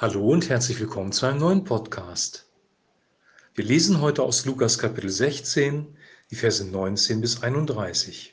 Hallo 0.00 0.28
und 0.28 0.48
herzlich 0.48 0.78
willkommen 0.78 1.10
zu 1.10 1.26
einem 1.26 1.40
neuen 1.40 1.64
Podcast. 1.64 2.46
Wir 3.56 3.64
lesen 3.64 4.00
heute 4.00 4.22
aus 4.22 4.44
Lukas 4.44 4.78
Kapitel 4.78 5.10
16, 5.10 5.88
die 6.30 6.36
Verse 6.36 6.64
19 6.64 7.20
bis 7.20 7.42
31. 7.42 8.32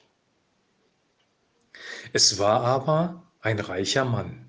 Es 2.13 2.37
war 2.37 2.61
aber 2.61 3.23
ein 3.41 3.57
reicher 3.57 4.05
Mann. 4.05 4.47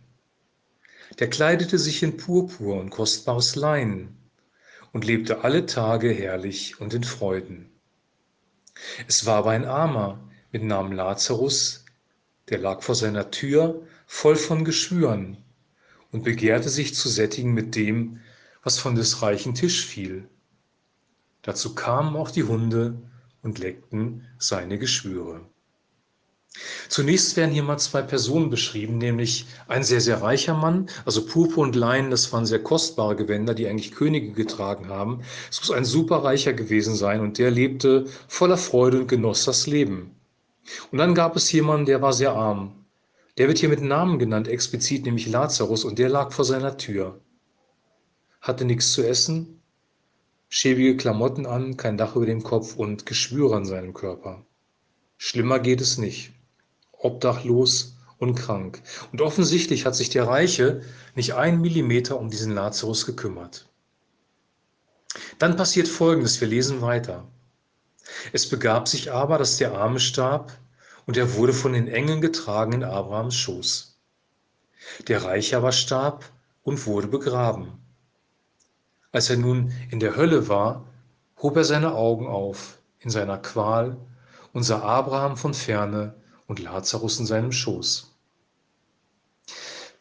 Der 1.18 1.30
kleidete 1.30 1.78
sich 1.78 2.02
in 2.02 2.18
Purpur 2.18 2.78
und 2.78 2.90
kostbares 2.90 3.56
Lein 3.56 4.14
und 4.92 5.06
lebte 5.06 5.42
alle 5.42 5.64
Tage 5.64 6.10
herrlich 6.10 6.82
und 6.82 6.92
in 6.92 7.04
Freuden. 7.04 7.70
Es 9.08 9.24
war 9.24 9.36
aber 9.36 9.52
ein 9.52 9.64
Armer 9.64 10.22
mit 10.52 10.64
Namen 10.64 10.92
Lazarus, 10.92 11.86
der 12.50 12.58
lag 12.58 12.82
vor 12.82 12.94
seiner 12.94 13.30
Tür 13.30 13.86
voll 14.06 14.36
von 14.36 14.66
Geschwüren 14.66 15.42
und 16.12 16.24
begehrte 16.24 16.68
sich 16.68 16.94
zu 16.94 17.08
sättigen 17.08 17.52
mit 17.52 17.74
dem, 17.74 18.20
was 18.62 18.78
von 18.78 18.94
des 18.94 19.22
reichen 19.22 19.54
Tisch 19.54 19.84
fiel. 19.84 20.28
Dazu 21.42 21.74
kamen 21.74 22.16
auch 22.16 22.30
die 22.30 22.44
Hunde 22.44 23.00
und 23.42 23.58
leckten 23.58 24.26
seine 24.38 24.78
Geschwüre. 24.78 25.40
Zunächst 26.88 27.36
werden 27.36 27.52
hier 27.52 27.62
mal 27.62 27.78
zwei 27.78 28.02
Personen 28.02 28.48
beschrieben, 28.48 28.98
nämlich 28.98 29.46
ein 29.68 29.84
sehr, 29.84 30.00
sehr 30.00 30.22
reicher 30.22 30.54
Mann, 30.54 30.88
also 31.04 31.26
Purpur 31.26 31.62
und 31.62 31.76
Leinen, 31.76 32.10
das 32.10 32.32
waren 32.32 32.46
sehr 32.46 32.62
kostbare 32.62 33.14
Gewänder, 33.14 33.54
die 33.54 33.68
eigentlich 33.68 33.92
Könige 33.92 34.32
getragen 34.32 34.88
haben. 34.88 35.20
Es 35.50 35.60
muss 35.60 35.70
ein 35.70 35.84
superreicher 35.84 36.54
gewesen 36.54 36.94
sein 36.94 37.20
und 37.20 37.38
der 37.38 37.50
lebte 37.50 38.06
voller 38.28 38.56
Freude 38.56 39.00
und 39.00 39.08
genoss 39.08 39.44
das 39.44 39.66
Leben. 39.66 40.16
Und 40.90 40.98
dann 40.98 41.14
gab 41.14 41.36
es 41.36 41.52
jemanden, 41.52 41.86
der 41.86 42.02
war 42.02 42.12
sehr 42.12 42.32
arm, 42.32 42.85
der 43.38 43.48
wird 43.48 43.58
hier 43.58 43.68
mit 43.68 43.82
Namen 43.82 44.18
genannt, 44.18 44.48
explizit, 44.48 45.04
nämlich 45.04 45.26
Lazarus, 45.26 45.84
und 45.84 45.98
der 45.98 46.08
lag 46.08 46.32
vor 46.32 46.44
seiner 46.44 46.76
Tür. 46.76 47.20
Hatte 48.40 48.64
nichts 48.64 48.92
zu 48.92 49.06
essen, 49.06 49.60
schäbige 50.48 50.96
Klamotten 50.96 51.46
an, 51.46 51.76
kein 51.76 51.98
Dach 51.98 52.16
über 52.16 52.26
dem 52.26 52.42
Kopf 52.42 52.76
und 52.76 53.06
Geschwüre 53.06 53.56
an 53.56 53.66
seinem 53.66 53.92
Körper. 53.92 54.44
Schlimmer 55.18 55.58
geht 55.58 55.80
es 55.80 55.98
nicht. 55.98 56.32
Obdachlos 56.92 57.96
und 58.18 58.34
krank. 58.34 58.82
Und 59.12 59.20
offensichtlich 59.20 59.84
hat 59.84 59.94
sich 59.94 60.08
der 60.08 60.26
Reiche 60.26 60.82
nicht 61.14 61.34
einen 61.34 61.60
Millimeter 61.60 62.18
um 62.18 62.30
diesen 62.30 62.54
Lazarus 62.54 63.06
gekümmert. 63.06 63.68
Dann 65.38 65.56
passiert 65.56 65.88
Folgendes, 65.88 66.40
wir 66.40 66.48
lesen 66.48 66.80
weiter. 66.80 67.26
Es 68.32 68.48
begab 68.48 68.88
sich 68.88 69.12
aber, 69.12 69.38
dass 69.38 69.56
der 69.56 69.72
Arme 69.72 70.00
starb 70.00 70.52
und 71.06 71.16
er 71.16 71.34
wurde 71.34 71.52
von 71.52 71.72
den 71.72 71.88
Engeln 71.88 72.20
getragen 72.20 72.72
in 72.72 72.84
Abrahams 72.84 73.34
Schoß. 73.36 73.96
Der 75.08 75.24
Reiche 75.24 75.56
aber 75.56 75.72
starb 75.72 76.24
und 76.62 76.86
wurde 76.86 77.08
begraben. 77.08 77.72
Als 79.12 79.30
er 79.30 79.36
nun 79.36 79.72
in 79.90 80.00
der 80.00 80.16
Hölle 80.16 80.48
war, 80.48 80.84
hob 81.40 81.56
er 81.56 81.64
seine 81.64 81.94
Augen 81.94 82.26
auf 82.26 82.78
in 83.00 83.10
seiner 83.10 83.38
Qual 83.38 83.96
und 84.52 84.64
sah 84.64 84.80
Abraham 84.80 85.36
von 85.36 85.54
ferne 85.54 86.14
und 86.46 86.58
Lazarus 86.58 87.18
in 87.20 87.26
seinem 87.26 87.52
Schoß. 87.52 88.15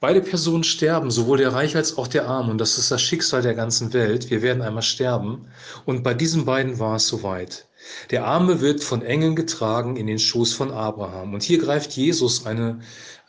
Beide 0.08 0.22
Personen 0.22 0.64
sterben, 0.64 1.10
sowohl 1.10 1.40
der 1.40 1.54
Reiche 1.54 1.80
als 1.80 1.98
auch 1.98 2.08
der 2.08 2.28
Arme, 2.28 2.52
und 2.52 2.60
das 2.60 2.78
ist 2.78 2.92
das 2.92 3.02
Schicksal 3.02 3.42
der 3.42 3.56
ganzen 3.56 3.92
Welt. 3.92 4.30
Wir 4.30 4.44
werden 4.44 4.62
einmal 4.62 4.84
sterben. 4.84 5.48
Und 5.86 6.04
bei 6.04 6.14
diesen 6.14 6.46
beiden 6.46 6.78
war 6.78 6.98
es 6.98 7.08
soweit. 7.08 7.66
Der 8.12 8.24
Arme 8.24 8.62
wird 8.62 8.84
von 8.84 9.02
Engeln 9.02 9.36
getragen 9.36 9.96
in 9.96 10.06
den 10.06 10.20
Schoß 10.20 10.54
von 10.54 10.70
Abraham. 10.70 11.34
Und 11.34 11.42
hier 11.42 11.58
greift 11.58 11.94
Jesus 11.94 12.46
eine, 12.46 12.82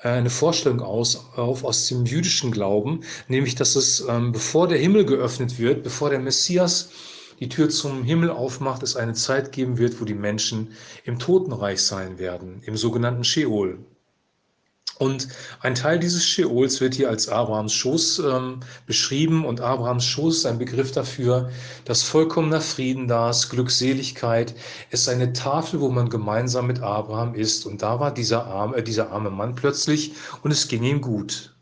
eine 0.02 0.28
Vorstellung 0.28 0.82
aus, 0.82 1.24
auf 1.36 1.64
aus 1.64 1.88
dem 1.88 2.04
jüdischen 2.04 2.50
Glauben, 2.50 3.00
nämlich 3.26 3.54
dass 3.54 3.74
es, 3.74 4.04
ähm, 4.06 4.32
bevor 4.32 4.68
der 4.68 4.76
Himmel 4.76 5.06
geöffnet 5.06 5.58
wird, 5.58 5.82
bevor 5.82 6.10
der 6.10 6.18
Messias 6.18 6.90
die 7.40 7.48
Tür 7.48 7.70
zum 7.70 8.04
Himmel 8.04 8.28
aufmacht, 8.28 8.82
es 8.82 8.96
eine 8.96 9.14
Zeit 9.14 9.50
geben 9.50 9.78
wird, 9.78 9.98
wo 9.98 10.04
die 10.04 10.12
Menschen 10.12 10.72
im 11.04 11.18
Totenreich 11.18 11.80
sein 11.80 12.18
werden, 12.18 12.60
im 12.66 12.76
sogenannten 12.76 13.24
Sheol. 13.24 13.78
Und 14.98 15.28
ein 15.60 15.74
Teil 15.74 15.98
dieses 15.98 16.24
Scheols 16.24 16.80
wird 16.80 16.94
hier 16.94 17.10
als 17.10 17.28
Abrahams 17.28 17.74
Schoß 17.74 18.20
ähm, 18.20 18.60
beschrieben. 18.86 19.44
Und 19.44 19.60
Abrahams 19.60 20.06
Schoß 20.06 20.38
ist 20.38 20.46
ein 20.46 20.58
Begriff 20.58 20.92
dafür, 20.92 21.50
dass 21.84 22.02
vollkommener 22.02 22.62
Frieden 22.62 23.06
da 23.06 23.30
ist, 23.30 23.50
Glückseligkeit. 23.50 24.54
Es 24.90 25.02
ist 25.02 25.08
eine 25.08 25.32
Tafel, 25.34 25.80
wo 25.80 25.90
man 25.90 26.08
gemeinsam 26.08 26.66
mit 26.66 26.80
Abraham 26.80 27.34
ist. 27.34 27.66
Und 27.66 27.82
da 27.82 28.00
war 28.00 28.12
dieser, 28.12 28.46
arm, 28.46 28.74
äh, 28.74 28.82
dieser 28.82 29.10
arme 29.10 29.30
Mann 29.30 29.54
plötzlich 29.54 30.12
und 30.42 30.50
es 30.50 30.68
ging 30.68 30.82
ihm 30.82 31.00
gut. 31.02 31.54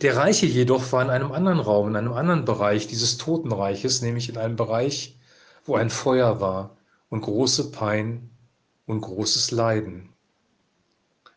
Der 0.00 0.16
Reiche 0.16 0.46
jedoch 0.46 0.92
war 0.92 1.02
in 1.02 1.10
einem 1.10 1.32
anderen 1.32 1.60
Raum, 1.60 1.88
in 1.88 1.96
einem 1.96 2.12
anderen 2.12 2.44
Bereich 2.44 2.86
dieses 2.86 3.18
Totenreiches, 3.18 4.00
nämlich 4.02 4.28
in 4.28 4.38
einem 4.38 4.56
Bereich, 4.56 5.18
wo 5.64 5.76
ein 5.76 5.90
Feuer 5.90 6.40
war 6.40 6.76
und 7.10 7.22
große 7.22 7.70
Pein 7.72 8.30
und 8.86 9.00
großes 9.00 9.50
Leiden. 9.50 10.11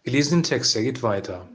Wir 0.05 0.13
lesen 0.13 0.37
den 0.37 0.43
Text, 0.43 0.75
er 0.75 0.83
geht 0.83 1.01
weiter. 1.01 1.49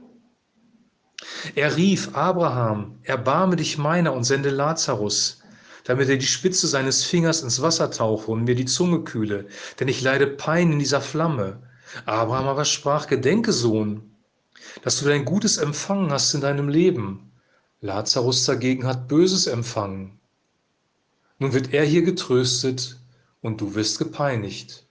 Er 1.55 1.77
rief, 1.77 2.13
Abraham, 2.17 2.99
erbarme 3.03 3.55
dich 3.55 3.77
meiner 3.77 4.11
und 4.11 4.25
sende 4.25 4.49
Lazarus, 4.49 5.41
damit 5.85 6.09
er 6.09 6.17
die 6.17 6.27
Spitze 6.27 6.67
seines 6.67 7.05
Fingers 7.05 7.43
ins 7.43 7.61
Wasser 7.61 7.91
tauche 7.91 8.29
und 8.29 8.43
mir 8.43 8.55
die 8.55 8.65
Zunge 8.65 9.05
kühle, 9.05 9.47
denn 9.79 9.87
ich 9.87 10.01
leide 10.01 10.27
Pein 10.27 10.73
in 10.73 10.79
dieser 10.79 10.99
Flamme. 10.99 11.63
Abraham 12.05 12.49
aber 12.49 12.65
sprach, 12.65 13.07
gedenke, 13.07 13.53
Sohn, 13.53 14.17
dass 14.81 14.99
du 14.99 15.05
dein 15.05 15.23
Gutes 15.23 15.55
empfangen 15.55 16.11
hast 16.11 16.33
in 16.33 16.41
deinem 16.41 16.67
Leben. 16.67 17.31
Lazarus 17.79 18.43
dagegen 18.43 18.85
hat 18.85 19.07
Böses 19.07 19.47
empfangen. 19.47 20.19
Nun 21.39 21.53
wird 21.53 21.73
er 21.73 21.85
hier 21.85 22.01
getröstet 22.01 22.99
und 23.39 23.61
du 23.61 23.75
wirst 23.75 23.97
gepeinigt. 23.97 24.85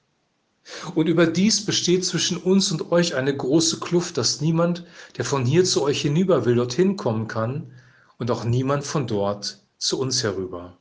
Und 0.94 1.08
überdies 1.08 1.64
besteht 1.64 2.04
zwischen 2.04 2.36
uns 2.36 2.70
und 2.70 2.92
euch 2.92 3.14
eine 3.14 3.36
große 3.36 3.80
Kluft, 3.80 4.16
dass 4.16 4.40
niemand, 4.40 4.84
der 5.16 5.24
von 5.24 5.44
hier 5.44 5.64
zu 5.64 5.82
euch 5.82 6.02
hinüber 6.02 6.44
will, 6.44 6.56
dorthin 6.56 6.96
kommen 6.96 7.28
kann 7.28 7.72
und 8.18 8.30
auch 8.30 8.44
niemand 8.44 8.84
von 8.84 9.06
dort 9.06 9.62
zu 9.78 9.98
uns 9.98 10.22
herüber. 10.22 10.76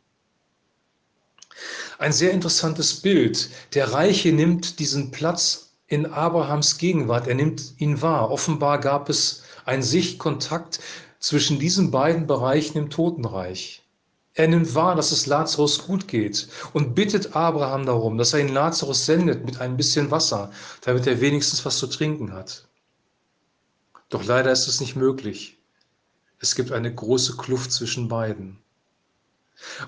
Ein 1.97 2.13
sehr 2.13 2.31
interessantes 2.31 3.01
Bild. 3.01 3.49
Der 3.73 3.91
Reiche 3.91 4.31
nimmt 4.31 4.79
diesen 4.79 5.11
Platz 5.11 5.73
in 5.87 6.05
Abrahams 6.05 6.77
Gegenwart, 6.77 7.27
er 7.27 7.35
nimmt 7.35 7.73
ihn 7.77 8.01
wahr. 8.01 8.31
Offenbar 8.31 8.79
gab 8.79 9.09
es 9.09 9.43
einen 9.65 9.83
Sichtkontakt 9.83 10.79
zwischen 11.19 11.59
diesen 11.59 11.91
beiden 11.91 12.27
Bereichen 12.27 12.77
im 12.77 12.89
Totenreich. 12.89 13.83
Er 14.33 14.47
nimmt 14.47 14.75
wahr, 14.75 14.95
dass 14.95 15.11
es 15.11 15.25
Lazarus 15.25 15.85
gut 15.85 16.07
geht 16.07 16.47
und 16.73 16.95
bittet 16.95 17.35
Abraham 17.35 17.85
darum, 17.85 18.17
dass 18.17 18.33
er 18.33 18.39
ihn 18.39 18.53
Lazarus 18.53 19.05
sendet 19.05 19.45
mit 19.45 19.59
ein 19.59 19.75
bisschen 19.75 20.11
Wasser, 20.11 20.51
damit 20.81 21.07
er 21.07 21.19
wenigstens 21.19 21.65
was 21.65 21.77
zu 21.77 21.87
trinken 21.87 22.31
hat. 22.31 22.67
Doch 24.09 24.23
leider 24.23 24.51
ist 24.51 24.67
es 24.67 24.79
nicht 24.79 24.95
möglich. 24.95 25.57
Es 26.39 26.55
gibt 26.55 26.71
eine 26.71 26.93
große 26.93 27.37
Kluft 27.37 27.71
zwischen 27.71 28.07
beiden. 28.07 28.59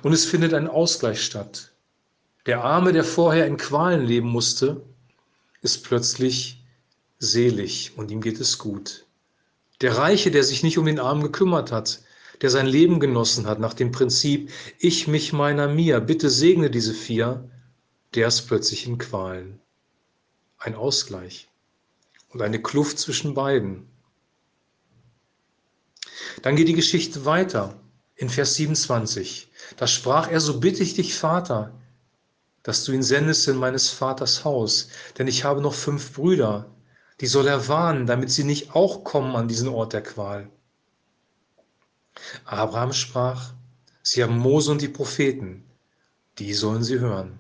Und 0.03 0.13
es 0.13 0.25
findet 0.25 0.53
ein 0.53 0.68
Ausgleich 0.68 1.23
statt. 1.23 1.72
Der 2.46 2.63
Arme, 2.63 2.91
der 2.91 3.03
vorher 3.03 3.47
in 3.47 3.58
Qualen 3.58 4.06
leben 4.06 4.28
musste, 4.28 4.81
ist 5.62 5.84
plötzlich 5.84 6.63
selig 7.19 7.94
und 7.96 8.12
ihm 8.12 8.22
geht 8.22 8.40
es 8.40 8.58
gut. 8.58 9.06
Der 9.79 9.97
Reiche, 9.97 10.31
der 10.31 10.44
sich 10.44 10.63
nicht 10.63 10.78
um 10.78 10.85
den 10.85 11.00
Armen 11.00 11.23
gekümmert 11.23 11.72
hat, 11.72 12.02
der 12.41 12.50
sein 12.50 12.66
Leben 12.66 13.00
genossen 13.00 13.46
hat 13.46 13.59
nach 13.59 13.74
dem 13.74 13.91
Prinzip 13.91 14.52
Ich, 14.79 15.07
mich, 15.07 15.31
meiner, 15.34 15.68
mir, 15.68 16.00
bitte 16.00 16.29
segne 16.29 16.69
diese 16.69 16.94
vier, 16.94 17.50
der 18.16 18.28
ist 18.28 18.47
plötzlich 18.47 18.88
in 18.88 18.97
Qualen. 18.97 19.59
Ein 20.57 20.75
Ausgleich 20.75 21.50
und 22.29 22.41
eine 22.41 22.62
Kluft 22.62 23.00
zwischen 23.00 23.34
beiden. 23.34 23.88
Dann 26.41 26.55
geht 26.55 26.67
die 26.67 26.73
Geschichte 26.73 27.26
weiter 27.26 27.79
in 28.16 28.29
Vers 28.29 28.55
27. 28.55 29.49
Da 29.78 29.87
sprach 29.87 30.29
er, 30.29 30.40
so 30.40 30.59
bitte 30.59 30.84
ich 30.84 30.94
dich, 30.94 31.16
Vater, 31.16 31.73
dass 32.64 32.84
du 32.84 32.91
ihn 32.91 33.03
sendest 33.03 33.47
in 33.47 33.58
meines 33.58 33.90
Vaters 33.90 34.44
Haus, 34.44 34.90
denn 35.17 35.28
ich 35.28 35.44
habe 35.44 35.61
noch 35.61 35.73
fünf 35.73 36.14
Brüder, 36.14 36.70
die 37.20 37.28
soll 37.28 37.47
er 37.47 37.67
warnen, 37.67 38.05
damit 38.05 38.32
sie 38.32 38.44
nicht 38.44 38.76
auch 38.76 39.03
kommen 39.03 39.35
an 39.35 39.47
diesen 39.47 39.67
Ort 39.67 39.94
der 39.94 40.03
Qual. 40.03 40.49
Abraham 42.46 42.94
sprach, 42.94 43.53
Sie 44.03 44.23
haben 44.23 44.38
Mose 44.38 44.72
und 44.72 44.82
die 44.82 44.88
Propheten, 44.88 45.64
die 46.40 46.53
sollen 46.53 46.84
Sie 46.84 47.00
hören. 47.00 47.40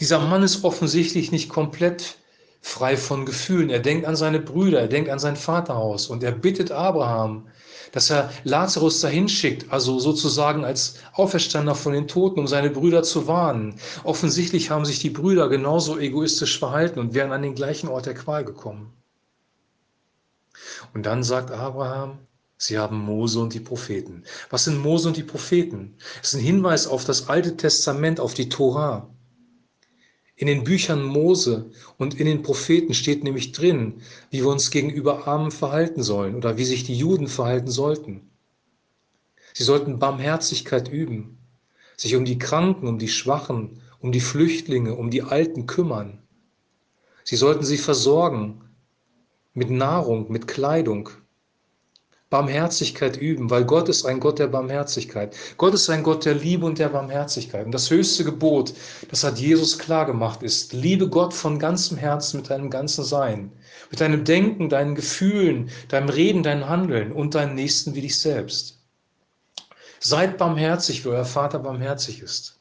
Dieser 0.00 0.18
Mann 0.18 0.42
ist 0.42 0.64
offensichtlich 0.64 1.30
nicht 1.30 1.48
komplett 1.48 2.18
frei 2.60 2.96
von 2.96 3.26
Gefühlen. 3.26 3.70
Er 3.70 3.80
denkt 3.80 4.06
an 4.06 4.16
seine 4.16 4.40
Brüder, 4.40 4.80
er 4.80 4.88
denkt 4.88 5.10
an 5.10 5.18
sein 5.18 5.36
Vaterhaus 5.36 6.06
und 6.08 6.22
er 6.22 6.32
bittet 6.32 6.70
Abraham, 6.72 7.48
dass 7.92 8.08
er 8.10 8.32
Lazarus 8.44 9.00
dahin 9.00 9.28
schickt, 9.28 9.70
also 9.70 9.98
sozusagen 9.98 10.64
als 10.64 10.96
Auferstander 11.12 11.74
von 11.74 11.92
den 11.92 12.08
Toten, 12.08 12.40
um 12.40 12.46
seine 12.46 12.70
Brüder 12.70 13.02
zu 13.02 13.26
warnen. 13.26 13.74
Offensichtlich 14.02 14.70
haben 14.70 14.86
sich 14.86 14.98
die 15.00 15.10
Brüder 15.10 15.48
genauso 15.48 15.98
egoistisch 15.98 16.58
verhalten 16.58 16.98
und 16.98 17.14
wären 17.14 17.32
an 17.32 17.42
den 17.42 17.54
gleichen 17.54 17.88
Ort 17.88 18.06
der 18.06 18.14
Qual 18.14 18.44
gekommen. 18.44 18.92
Und 20.94 21.04
dann 21.04 21.22
sagt 21.22 21.50
Abraham, 21.50 22.18
Sie 22.62 22.78
haben 22.78 23.00
Mose 23.00 23.40
und 23.40 23.54
die 23.54 23.60
Propheten. 23.60 24.22
Was 24.50 24.64
sind 24.64 24.78
Mose 24.78 25.08
und 25.08 25.16
die 25.16 25.24
Propheten? 25.24 25.96
Es 26.22 26.28
ist 26.28 26.34
ein 26.34 26.44
Hinweis 26.44 26.86
auf 26.86 27.04
das 27.04 27.28
Alte 27.28 27.56
Testament, 27.56 28.20
auf 28.20 28.34
die 28.34 28.48
Tora. 28.48 29.10
In 30.36 30.46
den 30.46 30.62
Büchern 30.62 31.02
Mose 31.02 31.72
und 31.98 32.20
in 32.20 32.26
den 32.26 32.42
Propheten 32.42 32.94
steht 32.94 33.24
nämlich 33.24 33.50
drin, 33.50 34.00
wie 34.30 34.42
wir 34.42 34.46
uns 34.46 34.70
gegenüber 34.70 35.26
Armen 35.26 35.50
verhalten 35.50 36.04
sollen 36.04 36.36
oder 36.36 36.56
wie 36.56 36.64
sich 36.64 36.84
die 36.84 36.94
Juden 36.94 37.26
verhalten 37.26 37.68
sollten. 37.68 38.30
Sie 39.54 39.64
sollten 39.64 39.98
Barmherzigkeit 39.98 40.88
üben, 40.88 41.38
sich 41.96 42.14
um 42.14 42.24
die 42.24 42.38
Kranken, 42.38 42.86
um 42.86 43.00
die 43.00 43.08
Schwachen, 43.08 43.80
um 43.98 44.12
die 44.12 44.20
Flüchtlinge, 44.20 44.94
um 44.94 45.10
die 45.10 45.22
Alten 45.22 45.66
kümmern. 45.66 46.22
Sie 47.24 47.36
sollten 47.36 47.64
sie 47.64 47.78
versorgen 47.78 48.62
mit 49.52 49.68
Nahrung, 49.68 50.30
mit 50.30 50.46
Kleidung. 50.46 51.10
Barmherzigkeit 52.32 53.18
üben, 53.18 53.50
weil 53.50 53.66
Gott 53.66 53.90
ist 53.90 54.06
ein 54.06 54.18
Gott 54.18 54.38
der 54.38 54.46
Barmherzigkeit. 54.46 55.36
Gott 55.58 55.74
ist 55.74 55.90
ein 55.90 56.02
Gott 56.02 56.24
der 56.24 56.34
Liebe 56.34 56.64
und 56.64 56.78
der 56.78 56.88
Barmherzigkeit. 56.88 57.66
Und 57.66 57.72
das 57.72 57.90
höchste 57.90 58.24
Gebot, 58.24 58.72
das 59.10 59.22
hat 59.22 59.38
Jesus 59.38 59.78
klar 59.78 60.06
gemacht, 60.06 60.42
ist, 60.42 60.72
liebe 60.72 61.10
Gott 61.10 61.34
von 61.34 61.58
ganzem 61.58 61.98
Herzen 61.98 62.38
mit 62.38 62.48
deinem 62.48 62.70
ganzen 62.70 63.04
Sein, 63.04 63.52
mit 63.90 64.00
deinem 64.00 64.24
Denken, 64.24 64.70
deinen 64.70 64.94
Gefühlen, 64.94 65.68
deinem 65.88 66.08
Reden, 66.08 66.42
deinem 66.42 66.70
Handeln 66.70 67.12
und 67.12 67.34
deinen 67.34 67.54
Nächsten 67.54 67.94
wie 67.94 68.00
dich 68.00 68.18
selbst. 68.18 68.78
Seid 70.00 70.38
barmherzig, 70.38 71.04
wie 71.04 71.10
euer 71.10 71.26
Vater 71.26 71.58
barmherzig 71.58 72.22
ist. 72.22 72.58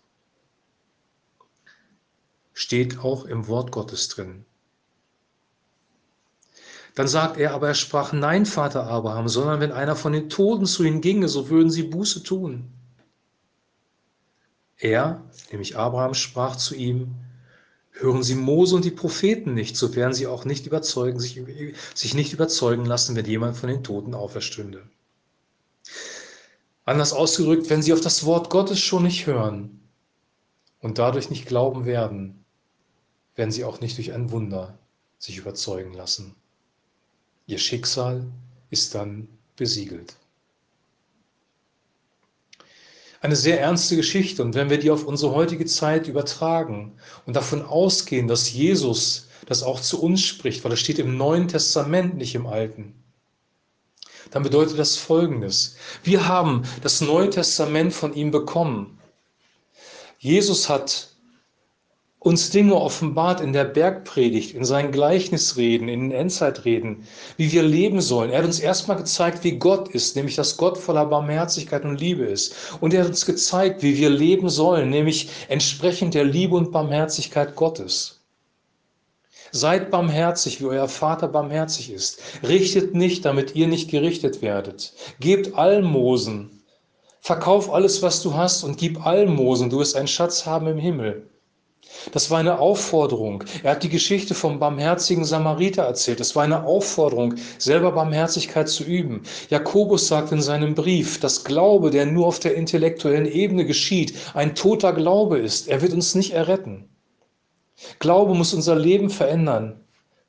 Steht 2.54 3.00
auch 3.00 3.24
im 3.24 3.48
Wort 3.48 3.72
Gottes 3.72 4.10
drin. 4.10 4.44
Dann 6.96 7.08
sagt 7.08 7.38
er, 7.38 7.54
aber 7.54 7.70
er 7.70 7.74
sprach, 7.74 8.12
nein, 8.12 8.46
Vater 8.46 8.86
Abraham, 8.86 9.28
sondern 9.28 9.60
wenn 9.60 9.72
einer 9.72 9.96
von 9.96 10.12
den 10.12 10.30
Toten 10.30 10.66
zu 10.66 10.84
ihnen 10.84 11.02
ginge, 11.02 11.30
so 11.30 11.50
würden 11.50 11.70
sie 11.70 11.84
Buße 11.84 12.24
tun. 12.24 12.70
Er, 14.78 15.24
nämlich 15.52 15.78
Abraham, 15.78 16.14
sprach 16.14 16.56
zu 16.56 16.76
ihm, 16.76 17.16
hören 17.92 18.24
Sie 18.24 18.36
Mose 18.36 18.76
und 18.76 18.86
die 18.86 18.92
Propheten 18.92 19.54
nicht, 19.54 19.78
so 19.78 19.96
werden 19.96 20.14
sie 20.14 20.28
auch 20.28 20.44
nicht 20.44 20.66
überzeugen, 20.66 21.20
sich, 21.20 21.40
sich 21.94 22.14
nicht 22.14 22.34
überzeugen 22.34 22.86
lassen, 22.86 23.16
wenn 23.16 23.26
jemand 23.26 23.58
von 23.58 23.70
den 23.70 23.84
Toten 23.84 24.14
auferstünde. 24.14 24.82
Anders 26.84 27.14
ausgedrückt, 27.14 27.70
wenn 27.70 27.84
sie 27.84 27.94
auf 27.94 28.02
das 28.02 28.26
Wort 28.26 28.50
Gottes 28.50 28.80
schon 28.80 29.04
nicht 29.04 29.28
hören 29.28 29.82
und 30.80 30.98
dadurch 30.98 31.30
nicht 31.30 31.46
glauben 31.46 31.86
werden, 31.86 32.44
werden 33.36 33.52
sie 33.52 33.64
auch 33.64 33.82
nicht 33.82 33.98
durch 33.98 34.14
ein 34.14 34.32
Wunder 34.32 34.78
sich 35.20 35.38
überzeugen 35.38 35.94
lassen. 35.94 36.36
Ihr 37.48 37.58
Schicksal 37.58 38.26
ist 38.70 38.96
dann 38.96 39.28
besiegelt. 39.56 40.16
Eine 43.20 43.36
sehr 43.36 43.60
ernste 43.60 43.96
Geschichte 43.96 44.42
und 44.42 44.56
wenn 44.56 44.70
wir 44.70 44.80
die 44.80 44.90
auf 44.90 45.06
unsere 45.06 45.34
heutige 45.34 45.66
Zeit 45.66 46.08
übertragen 46.08 46.94
und 47.26 47.36
davon 47.36 47.62
ausgehen, 47.62 48.28
dass 48.28 48.52
Jesus 48.52 49.28
das 49.46 49.62
auch 49.62 49.80
zu 49.80 50.02
uns 50.02 50.22
spricht, 50.22 50.64
weil 50.64 50.72
es 50.72 50.80
steht 50.80 50.98
im 50.98 51.18
Neuen 51.18 51.48
Testament, 51.48 52.18
nicht 52.18 52.34
im 52.34 52.48
Alten, 52.48 52.96
dann 54.32 54.44
bedeutet 54.44 54.80
das 54.80 54.98
Folgendes. 54.98 55.76
Wir 56.04 56.28
haben 56.28 56.64
das 56.82 57.02
Neue 57.02 57.30
Testament 57.30 57.94
von 57.94 58.14
ihm 58.14 58.32
bekommen. 58.32 58.98
Jesus 60.18 60.70
hat 60.70 61.11
uns 62.24 62.52
Dinge 62.52 62.76
offenbart 62.76 63.42
in 63.42 63.52
der 63.52 63.64
Bergpredigt, 63.64 64.54
in 64.54 64.64
seinen 64.64 64.92
Gleichnisreden, 64.92 65.90
in 65.90 66.02
den 66.02 66.12
Endzeitreden, 66.12 67.08
wie 67.38 67.52
wir 67.52 67.64
leben 67.64 68.00
sollen. 68.00 68.30
Er 68.30 68.38
hat 68.40 68.46
uns 68.46 68.60
erstmal 68.60 68.98
gezeigt, 68.98 69.44
wie 69.44 69.58
Gott 69.58 69.90
ist, 69.90 70.16
nämlich 70.16 70.36
dass 70.36 70.56
Gott 70.56 70.78
voller 70.78 71.08
Barmherzigkeit 71.08 71.84
und 71.84 72.00
Liebe 72.00 72.24
ist. 72.24 72.54
Und 72.80 72.94
er 72.94 73.02
hat 73.02 73.10
uns 73.10 73.26
gezeigt, 73.26 73.82
wie 73.82 73.98
wir 73.98 74.12
leben 74.12 74.50
sollen, 74.50 74.92
nämlich 74.92 75.30
entsprechend 75.50 76.14
der 76.14 76.24
Liebe 76.24 76.56
und 76.56 76.72
Barmherzigkeit 76.72 77.56
Gottes. 77.56 78.20
Seid 79.52 79.90
barmherzig, 79.90 80.62
wie 80.62 80.66
euer 80.66 80.88
Vater 80.88 81.28
barmherzig 81.28 81.92
ist. 81.92 82.22
Richtet 82.48 82.94
nicht, 82.94 83.26
damit 83.26 83.56
ihr 83.56 83.68
nicht 83.68 83.90
gerichtet 83.90 84.44
werdet. 84.44 84.94
Gebt 85.20 85.56
Almosen. 85.56 86.62
Verkauf 87.20 87.74
alles, 87.74 88.04
was 88.04 88.22
du 88.22 88.36
hast 88.36 88.64
und 88.64 88.78
gib 88.78 89.04
Almosen. 89.04 89.72
Du 89.72 89.80
wirst 89.80 89.96
einen 89.96 90.08
Schatz 90.08 90.46
haben 90.46 90.68
im 90.68 90.78
Himmel. 90.78 91.28
Das 92.12 92.32
war 92.32 92.40
eine 92.40 92.60
Aufforderung. 92.60 93.44
Er 93.64 93.72
hat 93.72 93.84
die 93.84 93.90
Geschichte 93.90 94.34
vom 94.34 94.60
barmherzigen 94.60 95.24
Samariter 95.24 95.84
erzählt. 95.84 96.20
Das 96.20 96.36
war 96.36 96.44
eine 96.44 96.64
Aufforderung, 96.64 97.36
selber 97.58 97.92
Barmherzigkeit 97.92 98.70
zu 98.70 98.84
üben. 98.84 99.24
Jakobus 99.50 100.08
sagt 100.08 100.32
in 100.32 100.42
seinem 100.42 100.74
Brief, 100.74 101.20
dass 101.20 101.44
Glaube, 101.44 101.92
der 101.92 102.06
nur 102.06 102.28
auf 102.28 102.40
der 102.40 102.56
intellektuellen 102.56 103.26
Ebene 103.26 103.66
geschieht, 103.66 104.14
ein 104.34 104.56
toter 104.56 104.94
Glaube 104.94 105.40
ist. 105.40 105.68
Er 105.68 105.82
wird 105.82 105.94
uns 105.94 106.16
nicht 106.16 106.32
erretten. 106.34 106.90
Glaube 108.00 108.34
muss 108.36 108.54
unser 108.54 108.76
Leben 108.76 109.10
verändern. 109.10 109.80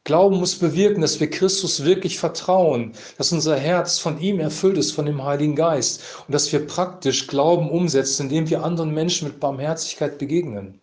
Glaube 0.04 0.36
muss 0.36 0.56
bewirken, 0.56 1.00
dass 1.00 1.20
wir 1.20 1.30
Christus 1.30 1.84
wirklich 1.84 2.18
vertrauen, 2.18 2.92
dass 3.18 3.32
unser 3.32 3.56
Herz 3.56 3.98
von 3.98 4.20
ihm 4.20 4.40
erfüllt 4.40 4.76
ist, 4.76 4.92
von 4.92 5.06
dem 5.06 5.22
Heiligen 5.22 5.54
Geist 5.54 6.02
und 6.26 6.34
dass 6.34 6.52
wir 6.52 6.66
praktisch 6.66 7.28
Glauben 7.28 7.70
umsetzen, 7.70 8.24
indem 8.24 8.50
wir 8.50 8.64
anderen 8.64 8.92
Menschen 8.92 9.28
mit 9.28 9.38
Barmherzigkeit 9.38 10.18
begegnen. 10.18 10.81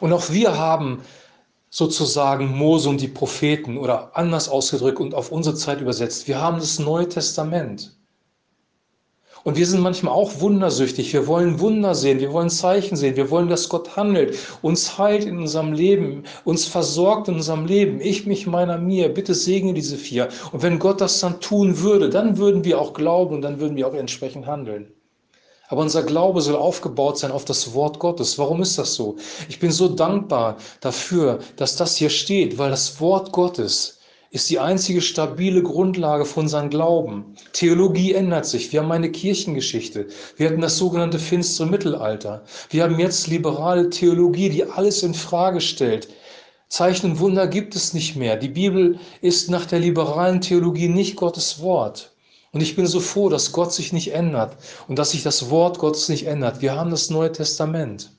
Und 0.00 0.12
auch 0.12 0.30
wir 0.30 0.58
haben 0.58 1.02
sozusagen 1.70 2.56
Mose 2.56 2.90
und 2.90 3.00
die 3.00 3.08
Propheten 3.08 3.78
oder 3.78 4.10
anders 4.14 4.48
ausgedrückt 4.48 5.00
und 5.00 5.14
auf 5.14 5.32
unsere 5.32 5.56
Zeit 5.56 5.80
übersetzt. 5.80 6.28
Wir 6.28 6.40
haben 6.40 6.58
das 6.58 6.78
Neue 6.78 7.08
Testament. 7.08 7.96
Und 9.44 9.56
wir 9.56 9.66
sind 9.66 9.80
manchmal 9.80 10.12
auch 10.12 10.40
wundersüchtig. 10.40 11.12
Wir 11.12 11.26
wollen 11.26 11.58
Wunder 11.58 11.94
sehen, 11.94 12.20
wir 12.20 12.32
wollen 12.32 12.50
Zeichen 12.50 12.94
sehen, 12.94 13.16
wir 13.16 13.30
wollen, 13.30 13.48
dass 13.48 13.68
Gott 13.68 13.96
handelt, 13.96 14.38
uns 14.62 14.98
heilt 14.98 15.24
in 15.24 15.38
unserem 15.38 15.72
Leben, 15.72 16.24
uns 16.44 16.66
versorgt 16.66 17.28
in 17.28 17.34
unserem 17.36 17.66
Leben. 17.66 18.00
Ich, 18.00 18.26
mich, 18.26 18.46
meiner, 18.46 18.78
mir. 18.78 19.08
Bitte 19.08 19.34
segne 19.34 19.74
diese 19.74 19.96
vier. 19.96 20.28
Und 20.52 20.62
wenn 20.62 20.78
Gott 20.78 21.00
das 21.00 21.18
dann 21.20 21.40
tun 21.40 21.80
würde, 21.80 22.08
dann 22.08 22.36
würden 22.36 22.64
wir 22.64 22.80
auch 22.80 22.92
glauben 22.92 23.34
und 23.34 23.42
dann 23.42 23.58
würden 23.58 23.76
wir 23.76 23.88
auch 23.88 23.94
entsprechend 23.94 24.46
handeln. 24.46 24.92
Aber 25.72 25.80
unser 25.80 26.02
Glaube 26.02 26.42
soll 26.42 26.56
aufgebaut 26.56 27.16
sein 27.16 27.30
auf 27.30 27.46
das 27.46 27.72
Wort 27.72 27.98
Gottes. 27.98 28.36
Warum 28.36 28.60
ist 28.60 28.76
das 28.76 28.92
so? 28.92 29.16
Ich 29.48 29.58
bin 29.58 29.72
so 29.72 29.88
dankbar 29.88 30.58
dafür, 30.82 31.38
dass 31.56 31.76
das 31.76 31.96
hier 31.96 32.10
steht, 32.10 32.58
weil 32.58 32.68
das 32.68 33.00
Wort 33.00 33.32
Gottes 33.32 33.98
ist 34.32 34.50
die 34.50 34.58
einzige 34.58 35.00
stabile 35.00 35.62
Grundlage 35.62 36.26
für 36.26 36.40
unseren 36.40 36.68
Glauben. 36.68 37.36
Theologie 37.54 38.12
ändert 38.12 38.44
sich. 38.44 38.70
Wir 38.70 38.82
haben 38.82 38.92
eine 38.92 39.10
Kirchengeschichte. 39.10 40.08
Wir 40.36 40.50
hatten 40.50 40.60
das 40.60 40.76
sogenannte 40.76 41.18
finstere 41.18 41.66
Mittelalter. 41.66 42.44
Wir 42.68 42.82
haben 42.82 42.98
jetzt 42.98 43.28
liberale 43.28 43.88
Theologie, 43.88 44.50
die 44.50 44.64
alles 44.64 45.02
in 45.02 45.14
Frage 45.14 45.62
stellt. 45.62 46.06
Zeichen 46.68 47.12
und 47.12 47.18
Wunder 47.18 47.46
gibt 47.46 47.74
es 47.74 47.94
nicht 47.94 48.14
mehr. 48.14 48.36
Die 48.36 48.48
Bibel 48.48 48.98
ist 49.22 49.48
nach 49.48 49.64
der 49.64 49.78
liberalen 49.78 50.42
Theologie 50.42 50.88
nicht 50.88 51.16
Gottes 51.16 51.62
Wort. 51.62 52.11
Und 52.52 52.60
ich 52.60 52.76
bin 52.76 52.86
so 52.86 53.00
froh, 53.00 53.30
dass 53.30 53.52
Gott 53.52 53.72
sich 53.72 53.92
nicht 53.92 54.12
ändert 54.12 54.56
und 54.86 54.98
dass 54.98 55.12
sich 55.12 55.22
das 55.22 55.48
Wort 55.48 55.78
Gottes 55.78 56.08
nicht 56.10 56.26
ändert. 56.26 56.60
Wir 56.60 56.76
haben 56.76 56.90
das 56.90 57.08
Neue 57.08 57.32
Testament. 57.32 58.12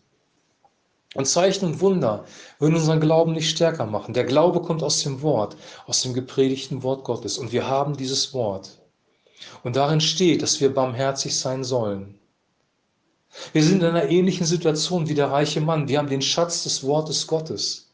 Und 1.14 1.28
Zeichen 1.28 1.66
und 1.66 1.82
Wunder 1.82 2.26
würden 2.58 2.76
unseren 2.76 3.00
Glauben 3.00 3.34
nicht 3.34 3.50
stärker 3.50 3.86
machen. 3.86 4.16
Der 4.16 4.24
Glaube 4.24 4.62
kommt 4.62 4.82
aus 4.82 5.04
dem 5.04 5.22
Wort, 5.22 5.56
aus 5.86 6.02
dem 6.02 6.16
gepredigten 6.16 6.82
Wort 6.82 7.04
Gottes. 7.04 7.38
Und 7.38 7.52
wir 7.52 7.68
haben 7.68 7.96
dieses 7.96 8.34
Wort. 8.34 8.80
Und 9.64 9.76
darin 9.76 10.02
steht, 10.02 10.42
dass 10.42 10.60
wir 10.60 10.74
barmherzig 10.74 11.38
sein 11.38 11.64
sollen. 11.64 12.18
Wir 13.52 13.64
sind 13.64 13.84
in 13.84 13.90
einer 13.90 14.10
ähnlichen 14.10 14.48
Situation 14.48 15.08
wie 15.08 15.14
der 15.14 15.30
reiche 15.30 15.62
Mann. 15.62 15.88
Wir 15.88 16.00
haben 16.00 16.10
den 16.10 16.22
Schatz 16.24 16.64
des 16.64 16.84
Wortes 16.84 17.28
Gottes. 17.28 17.92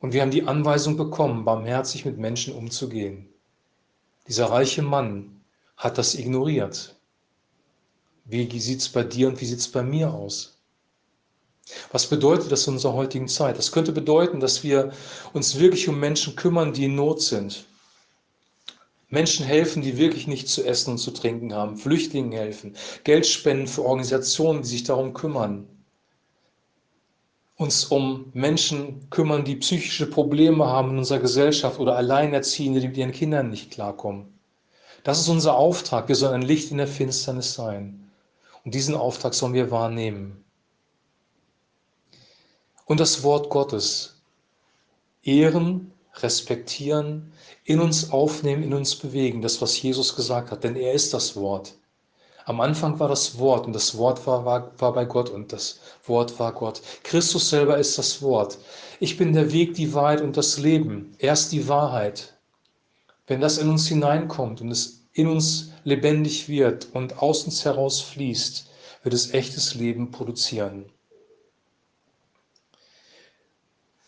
Und 0.00 0.14
wir 0.14 0.22
haben 0.22 0.30
die 0.30 0.46
Anweisung 0.46 0.96
bekommen, 0.96 1.44
barmherzig 1.44 2.06
mit 2.06 2.16
Menschen 2.16 2.54
umzugehen. 2.54 3.28
Dieser 4.26 4.46
reiche 4.46 4.80
Mann 4.80 5.39
hat 5.80 5.96
das 5.96 6.14
ignoriert. 6.14 6.94
Wie 8.26 8.60
sieht 8.60 8.80
es 8.80 8.88
bei 8.88 9.02
dir 9.02 9.28
und 9.28 9.40
wie 9.40 9.46
sieht 9.46 9.60
es 9.60 9.72
bei 9.72 9.82
mir 9.82 10.12
aus? 10.12 10.58
Was 11.90 12.06
bedeutet 12.06 12.52
das 12.52 12.66
in 12.66 12.74
unserer 12.74 12.92
heutigen 12.92 13.28
Zeit? 13.28 13.56
Das 13.56 13.72
könnte 13.72 13.90
bedeuten, 13.90 14.40
dass 14.40 14.62
wir 14.62 14.92
uns 15.32 15.58
wirklich 15.58 15.88
um 15.88 15.98
Menschen 15.98 16.36
kümmern, 16.36 16.74
die 16.74 16.84
in 16.84 16.96
Not 16.96 17.22
sind. 17.22 17.64
Menschen 19.08 19.44
helfen, 19.46 19.82
die 19.82 19.96
wirklich 19.96 20.26
nichts 20.26 20.52
zu 20.52 20.64
essen 20.64 20.92
und 20.92 20.98
zu 20.98 21.12
trinken 21.12 21.54
haben. 21.54 21.76
Flüchtlingen 21.78 22.32
helfen. 22.32 22.76
Geld 23.02 23.26
spenden 23.26 23.66
für 23.66 23.82
Organisationen, 23.82 24.62
die 24.62 24.68
sich 24.68 24.84
darum 24.84 25.14
kümmern. 25.14 25.66
Uns 27.56 27.86
um 27.86 28.30
Menschen 28.34 29.08
kümmern, 29.08 29.44
die 29.44 29.56
psychische 29.56 30.06
Probleme 30.06 30.66
haben 30.66 30.90
in 30.90 30.98
unserer 30.98 31.20
Gesellschaft 31.20 31.80
oder 31.80 31.96
Alleinerziehende, 31.96 32.80
die 32.80 32.88
mit 32.88 32.96
ihren 32.98 33.12
Kindern 33.12 33.50
nicht 33.50 33.70
klarkommen. 33.70 34.39
Das 35.04 35.20
ist 35.20 35.28
unser 35.28 35.56
Auftrag. 35.56 36.08
Wir 36.08 36.16
sollen 36.16 36.42
ein 36.42 36.42
Licht 36.42 36.70
in 36.70 36.78
der 36.78 36.88
Finsternis 36.88 37.54
sein. 37.54 38.10
Und 38.64 38.74
diesen 38.74 38.94
Auftrag 38.94 39.34
sollen 39.34 39.54
wir 39.54 39.70
wahrnehmen. 39.70 40.44
Und 42.84 43.00
das 43.00 43.22
Wort 43.22 43.50
Gottes 43.50 44.20
ehren 45.22 45.92
respektieren, 46.16 47.32
in 47.64 47.80
uns 47.80 48.10
aufnehmen, 48.10 48.62
in 48.62 48.74
uns 48.74 48.96
bewegen, 48.96 49.42
das, 49.42 49.62
was 49.62 49.80
Jesus 49.80 50.16
gesagt 50.16 50.50
hat, 50.50 50.64
denn 50.64 50.76
er 50.76 50.92
ist 50.92 51.14
das 51.14 51.36
Wort. 51.36 51.74
Am 52.46 52.60
Anfang 52.60 52.98
war 52.98 53.08
das 53.08 53.38
Wort 53.38 53.66
und 53.66 53.74
das 53.74 53.96
Wort 53.96 54.26
war, 54.26 54.44
war, 54.44 54.72
war 54.80 54.92
bei 54.92 55.04
Gott 55.04 55.30
und 55.30 55.52
das 55.52 55.78
Wort 56.06 56.38
war 56.40 56.52
Gott. 56.52 56.82
Christus 57.04 57.50
selber 57.50 57.78
ist 57.78 57.96
das 57.96 58.22
Wort. 58.22 58.58
Ich 58.98 59.16
bin 59.16 59.32
der 59.32 59.52
Weg, 59.52 59.74
die 59.74 59.94
Wahrheit 59.94 60.20
und 60.20 60.36
das 60.36 60.58
Leben. 60.58 61.14
Er 61.18 61.34
ist 61.34 61.52
die 61.52 61.68
Wahrheit. 61.68 62.34
Wenn 63.30 63.40
das 63.40 63.58
in 63.58 63.68
uns 63.68 63.86
hineinkommt 63.86 64.60
und 64.60 64.72
es 64.72 65.04
in 65.12 65.28
uns 65.28 65.70
lebendig 65.84 66.48
wird 66.48 66.88
und 66.94 67.22
aus 67.22 67.44
uns 67.44 67.64
heraus 67.64 68.00
fließt, 68.00 68.68
wird 69.04 69.14
es 69.14 69.32
echtes 69.32 69.76
Leben 69.76 70.10
produzieren. 70.10 70.86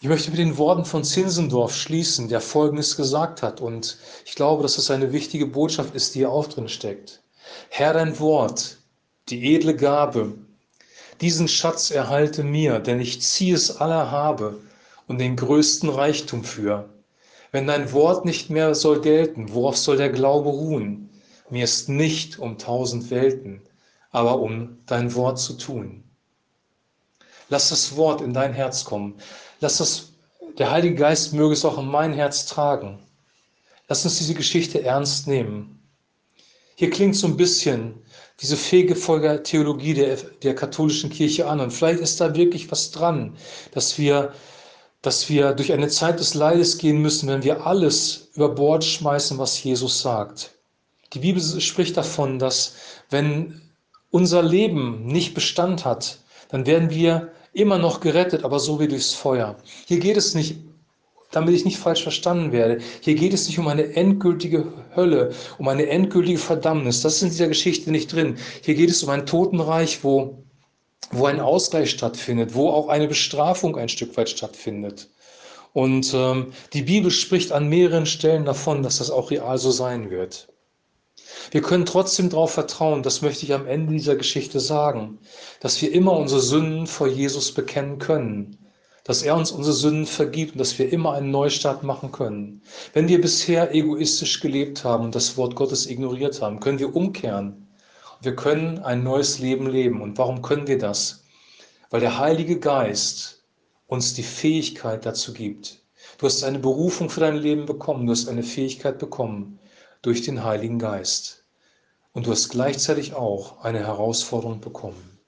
Ich 0.01 0.09
möchte 0.09 0.31
mit 0.31 0.41
den 0.41 0.59
Worten 0.59 0.85
von 0.85 1.05
Zinsendorf 1.05 1.73
schließen, 1.73 2.29
der 2.31 2.41
Folgendes 2.41 2.97
gesagt 2.97 3.45
hat. 3.45 3.61
Und 3.61 3.97
ich 4.25 4.35
glaube, 4.35 4.65
dass 4.65 4.77
es 4.77 4.91
eine 4.91 5.13
wichtige 5.13 5.47
Botschaft 5.47 5.95
ist, 5.95 6.17
die 6.17 6.19
hier 6.19 6.33
auch 6.33 6.49
drin 6.49 6.69
steckt. 6.69 7.23
Herr, 7.69 7.93
dein 7.93 8.19
Wort, 8.19 8.79
die 9.29 9.55
edle 9.55 9.77
Gabe, 9.77 10.35
diesen 11.21 11.47
Schatz 11.47 11.93
erhalte 11.93 12.43
mir, 12.43 12.81
denn 12.81 13.01
ich 13.01 13.23
ziehe 13.23 13.55
es 13.55 13.77
aller 13.77 14.11
habe 14.11 14.59
und 15.07 15.19
den 15.19 15.37
größten 15.37 15.91
Reichtum 15.91 16.43
für. 16.43 16.89
Wenn 17.53 17.67
dein 17.67 17.93
Wort 17.93 18.25
nicht 18.25 18.49
mehr 18.49 18.75
soll 18.75 19.03
gelten, 19.03 19.53
worauf 19.53 19.77
soll 19.77 19.99
der 19.99 20.09
Glaube 20.09 20.49
ruhen? 20.49 21.11
Mir 21.51 21.65
ist 21.65 21.89
nicht 21.91 22.39
um 22.39 22.57
tausend 22.57 23.11
Welten, 23.11 23.61
aber 24.11 24.41
um 24.41 24.79
dein 24.87 25.15
Wort 25.15 25.39
zu 25.39 25.53
tun. 25.53 26.03
Lass 27.51 27.69
das 27.69 27.95
Wort 27.97 28.23
in 28.23 28.33
dein 28.33 28.55
Herz 28.55 28.87
kommen. 28.87 29.17
Lass 29.61 29.77
das, 29.77 30.13
der 30.57 30.71
Heilige 30.71 30.95
Geist 30.95 31.35
möge 31.35 31.53
es 31.53 31.67
auch 31.67 31.77
in 31.77 31.87
mein 31.87 32.15
Herz 32.15 32.47
tragen. 32.47 32.99
Lass 33.87 34.05
uns 34.05 34.17
diese 34.17 34.33
Geschichte 34.33 34.83
ernst 34.83 35.27
nehmen. 35.27 35.79
Hier 36.77 36.89
klingt 36.89 37.17
so 37.17 37.27
ein 37.27 37.37
bisschen 37.37 38.03
diese 38.41 38.57
Fegefolger-Theologie 38.57 39.93
der, 39.93 40.17
der 40.17 40.55
katholischen 40.55 41.11
Kirche 41.11 41.47
an. 41.47 41.61
Und 41.61 41.71
vielleicht 41.71 42.01
ist 42.01 42.19
da 42.19 42.35
wirklich 42.35 42.71
was 42.71 42.91
dran, 42.91 43.37
dass 43.73 43.99
wir, 43.99 44.33
dass 45.03 45.29
wir 45.29 45.53
durch 45.53 45.73
eine 45.73 45.89
Zeit 45.89 46.21
des 46.21 46.35
Leides 46.35 46.79
gehen 46.79 47.03
müssen, 47.03 47.29
wenn 47.29 47.43
wir 47.43 47.67
alles 47.67 48.31
über 48.35 48.49
Bord 48.49 48.85
schmeißen, 48.85 49.37
was 49.37 49.63
Jesus 49.63 50.01
sagt. 50.01 50.53
Die 51.13 51.19
Bibel 51.19 51.43
spricht 51.61 51.97
davon, 51.97 52.39
dass 52.39 52.75
wenn 53.11 53.61
unser 54.11 54.43
Leben 54.43 55.07
nicht 55.07 55.35
Bestand 55.35 55.85
hat, 55.85 56.19
dann 56.49 56.67
werden 56.67 56.91
wir 56.91 57.33
immer 57.53 57.79
noch 57.79 58.01
gerettet, 58.01 58.45
aber 58.45 58.61
so 58.61 58.81
wie 58.81 58.89
durchs 58.89 59.13
Feuer. 59.13 59.57
Hier 59.87 59.99
geht 59.99 60.17
es 60.17 60.35
nicht, 60.35 60.57
damit 61.33 61.55
ich 61.55 61.65
nicht 61.65 61.79
falsch 61.79 62.03
verstanden 62.03 62.53
werde, 62.53 62.79
hier 63.01 63.15
geht 63.15 63.35
es 63.35 63.47
nicht 63.49 63.59
um 63.59 63.69
eine 63.69 63.95
endgültige 63.95 64.73
Hölle, 64.95 65.33
um 65.59 65.69
eine 65.69 65.87
endgültige 65.89 66.39
Verdammnis. 66.39 67.01
Das 67.03 67.17
ist 67.17 67.23
in 67.23 67.31
dieser 67.31 67.49
Geschichte 67.49 67.91
nicht 67.91 68.13
drin. 68.13 68.37
Hier 68.63 68.75
geht 68.75 68.91
es 68.91 69.03
um 69.03 69.11
ein 69.11 69.27
Totenreich, 69.27 70.05
wo, 70.05 70.42
wo 71.11 71.27
ein 71.27 71.41
Ausgleich 71.41 71.91
stattfindet, 71.91 72.55
wo 72.55 72.71
auch 72.71 72.89
eine 72.89 73.09
Bestrafung 73.09 73.77
ein 73.77 73.89
Stück 73.89 74.17
weit 74.17 74.31
stattfindet. 74.31 75.09
Und 75.73 76.13
ähm, 76.15 76.53
die 76.73 76.83
Bibel 76.83 77.11
spricht 77.11 77.53
an 77.53 77.69
mehreren 77.69 78.07
Stellen 78.07 78.45
davon, 78.45 78.83
dass 78.83 78.99
das 78.99 79.11
auch 79.11 79.31
real 79.31 79.59
so 79.59 79.71
sein 79.71 80.11
wird. 80.11 80.49
Wir 81.51 81.63
können 81.63 81.87
trotzdem 81.87 82.31
darauf 82.31 82.53
vertrauen, 82.53 83.03
das 83.03 83.23
möchte 83.23 83.45
ich 83.45 83.55
am 83.55 83.67
Ende 83.67 83.93
dieser 83.93 84.17
Geschichte 84.17 84.61
sagen, 84.61 85.19
dass 85.61 85.81
wir 85.81 85.93
immer 85.93 86.13
unsere 86.13 86.41
Sünden 86.41 86.87
vor 86.87 87.09
Jesus 87.09 87.53
bekennen 87.53 87.99
können, 87.99 88.59
dass 89.05 89.23
er 89.23 89.37
uns 89.37 89.51
unsere 89.51 89.75
Sünden 89.75 90.07
vergibt 90.07 90.53
und 90.53 90.59
dass 90.59 90.79
wir 90.79 90.93
immer 90.93 91.13
einen 91.15 91.31
Neustart 91.31 91.83
machen 91.83 92.13
können. 92.13 92.63
Wenn 92.93 93.09
wir 93.09 93.21
bisher 93.21 93.75
egoistisch 93.75 94.41
gelebt 94.41 94.85
haben 94.85 95.05
und 95.05 95.15
das 95.15 95.37
Wort 95.37 95.57
Gottes 95.57 95.87
ignoriert 95.87 96.41
haben, 96.41 96.61
können 96.61 96.79
wir 96.79 96.95
umkehren. 96.95 97.69
Wir 98.23 98.37
können 98.37 98.79
ein 98.79 99.03
neues 99.03 99.41
Leben 99.41 99.69
leben. 99.69 100.01
Und 100.01 100.17
warum 100.17 100.43
können 100.43 100.69
wir 100.69 100.79
das? 100.79 101.25
Weil 101.91 102.01
der 102.01 102.19
Heilige 102.19 102.61
Geist 102.61 103.43
uns 103.89 104.15
die 104.15 104.23
Fähigkeit 104.23 105.05
dazu 105.05 105.35
gibt. 105.35 105.81
Du 106.19 106.27
hast 106.27 106.45
eine 106.45 106.61
Berufung 106.61 107.11
für 107.11 107.19
dein 107.19 107.37
Leben 107.37 107.67
bekommen, 107.67 108.07
du 108.07 108.13
hast 108.13 108.29
eine 108.29 108.45
Fähigkeit 108.45 108.99
bekommen 108.99 109.59
durch 110.03 110.23
den 110.23 110.45
Heiligen 110.45 110.79
Geist 110.79 111.45
und 112.13 112.27
du 112.27 112.31
hast 112.31 112.49
gleichzeitig 112.49 113.15
auch 113.15 113.65
eine 113.65 113.81
Herausforderung 113.81 114.61
bekommen. 114.61 115.19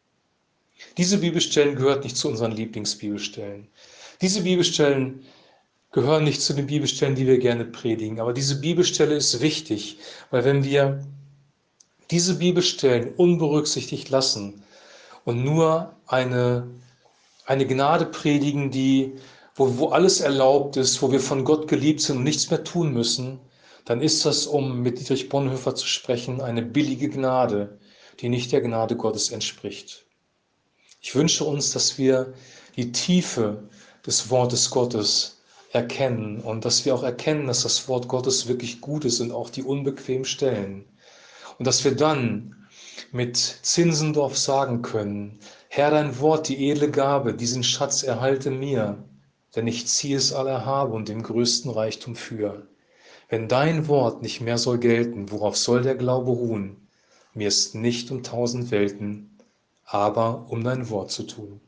Diese 0.97 1.19
Bibelstellen 1.19 1.75
gehören 1.75 2.01
nicht 2.01 2.17
zu 2.17 2.29
unseren 2.29 2.53
Lieblingsbibelstellen. 2.53 3.67
Diese 4.21 4.43
Bibelstellen 4.43 5.25
gehören 5.91 6.25
nicht 6.25 6.43
zu 6.43 6.55
den 6.55 6.67
Bibelstellen, 6.67 7.17
die 7.17 7.27
wir 7.27 7.39
gerne 7.39 7.65
predigen, 7.65 8.21
aber 8.21 8.33
diese 8.33 8.61
Bibelstelle 8.61 9.17
ist 9.17 9.41
wichtig, 9.41 9.99
weil 10.31 10.45
wenn 10.45 10.65
wir 10.65 11.05
diese 12.11 12.37
Bibelstellen 12.37 13.15
unberücksichtigt 13.17 14.11
lassen 14.11 14.63
und 15.25 15.45
nur 15.45 15.95
eine, 16.07 16.67
eine 17.47 17.67
Gnade 17.67 18.07
predigen, 18.07 18.71
die, 18.71 19.15
wo, 19.55 19.79
wo 19.79 19.89
alles 19.89 20.21
erlaubt 20.21 20.77
ist, 20.77 21.01
wo 21.03 21.11
wir 21.11 21.21
von 21.21 21.45
Gott 21.45 21.69
geliebt 21.69 22.01
sind 22.01 22.19
und 22.19 22.25
nichts 22.25 22.51
mehr 22.51 22.65
tun 22.65 22.93
müssen, 22.93 23.41
dann 23.85 24.01
ist 24.01 24.25
das, 24.25 24.47
um 24.47 24.81
mit 24.81 24.99
Dietrich 24.99 25.29
Bonhoeffer 25.29 25.75
zu 25.75 25.87
sprechen, 25.87 26.41
eine 26.41 26.63
billige 26.63 27.09
Gnade, 27.09 27.79
die 28.21 28.29
nicht 28.29 28.53
der 28.53 28.61
Gnade 28.61 28.97
Gottes 28.97 29.31
entspricht. 29.31 30.05
Ich 31.01 31.15
wünsche 31.15 31.45
uns, 31.45 31.73
dass 31.73 31.99
wir 31.99 32.33
die 32.77 32.93
Tiefe 32.93 33.69
des 34.07 34.31
Wortes 34.31 34.71
Gottes 34.71 35.43
erkennen 35.73 36.41
und 36.41 36.65
dass 36.65 36.85
wir 36.85 36.95
auch 36.95 37.03
erkennen, 37.03 37.47
dass 37.47 37.63
das 37.63 37.89
Wort 37.89 38.09
Gottes 38.09 38.47
wirklich 38.47 38.81
gut 38.81 39.05
ist 39.05 39.21
und 39.21 39.33
auch 39.33 39.51
die 39.51 39.63
unbequemen 39.63 40.25
Stellen. 40.25 40.85
Und 41.59 41.67
dass 41.67 41.85
wir 41.85 41.95
dann 41.95 42.67
mit 43.13 43.37
Zinsendorf 43.37 44.37
sagen 44.37 44.83
können, 44.83 45.39
Herr, 45.69 45.91
dein 45.91 46.19
Wort, 46.21 46.49
die 46.49 46.71
edle 46.71 46.91
Gabe, 46.91 47.35
diesen 47.35 47.65
Schatz 47.65 48.03
erhalte 48.03 48.51
mir, 48.51 49.03
denn 49.57 49.67
ich 49.67 49.87
ziehe 49.87 50.17
es 50.17 50.33
aller 50.33 50.65
habe 50.65 50.93
und 50.95 51.09
den 51.09 51.23
größten 51.23 51.71
Reichtum 51.71 52.17
für. 52.17 52.67
Wenn 53.29 53.49
dein 53.49 53.89
Wort 53.89 54.23
nicht 54.23 54.41
mehr 54.41 54.59
soll 54.59 54.79
gelten, 54.79 55.31
worauf 55.31 55.57
soll 55.57 55.83
der 55.83 55.95
Glaube 55.95 56.31
ruhen? 56.31 56.77
Mir 57.35 57.49
ist 57.49 57.75
nicht 57.75 58.11
um 58.11 58.23
tausend 58.23 58.71
Welten, 58.71 59.37
aber 59.85 60.47
um 60.49 60.63
dein 60.63 60.89
Wort 60.91 61.11
zu 61.11 61.25
tun. 61.25 61.61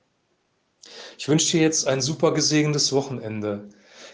Ich 1.18 1.28
wünsche 1.28 1.56
dir 1.56 1.62
jetzt 1.62 1.86
ein 1.88 2.00
super 2.00 2.32
gesegnetes 2.32 2.92
Wochenende. 2.92 3.68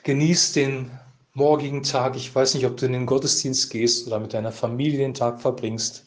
Genieß 0.05 0.52
den 0.52 0.91
morgigen 1.35 1.83
Tag. 1.83 2.17
Ich 2.17 2.35
weiß 2.35 2.55
nicht, 2.55 2.67
ob 2.67 2.77
du 2.77 2.87
in 2.87 2.93
den 2.93 3.07
Gottesdienst 3.07 3.71
gehst 3.71 4.07
oder 4.07 4.21
mit 4.21 4.35
deiner 4.35 4.53
Familie 4.53 4.99
den 4.99 5.15
Tag 5.15 5.41
verbringst. 5.41 6.05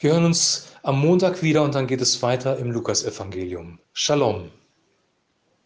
Wir 0.00 0.12
hören 0.12 0.24
uns 0.24 0.68
am 0.82 1.00
Montag 1.00 1.42
wieder 1.42 1.62
und 1.62 1.74
dann 1.74 1.86
geht 1.86 2.00
es 2.00 2.22
weiter 2.22 2.58
im 2.58 2.70
Lukasevangelium. 2.70 3.78
Shalom. 3.92 4.50